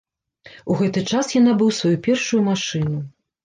[0.73, 3.07] У гэты час я набыў сваю першую машыну.